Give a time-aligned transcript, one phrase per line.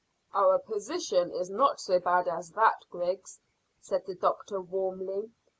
[0.33, 3.39] "Our position is not so bad as that, Griggs,"
[3.79, 5.29] said the doctor warmly.